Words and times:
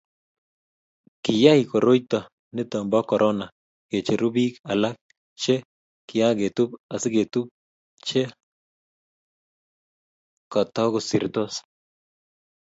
Kiyai 1.23 1.63
koroito 1.71 2.19
nito 2.55 2.77
bo 2.91 2.99
korona 3.09 3.45
ke 3.89 3.97
cheru 4.05 4.27
biik 4.35 4.53
alak 4.71 4.97
che 5.41 5.55
kiaketub 6.07 6.69
asiketub 6.95 7.45
che 8.07 8.21
katukusirtos 10.51 11.53